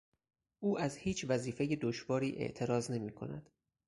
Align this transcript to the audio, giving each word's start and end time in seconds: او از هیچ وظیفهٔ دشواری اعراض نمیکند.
او 0.59 0.79
از 0.79 0.95
هیچ 0.97 1.25
وظیفهٔ 1.29 1.75
دشواری 1.75 2.35
اعراض 2.37 2.91
نمیکند. 2.91 3.49